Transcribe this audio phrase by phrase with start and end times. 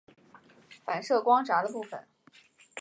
[0.83, 2.07] 反射光栅的部分。